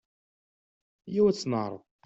Ayaw 1.07 1.25
ad 1.27 1.35
tt-neƐreḍ. 1.35 1.83